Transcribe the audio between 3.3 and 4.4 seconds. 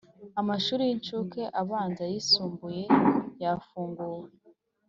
yafunguwe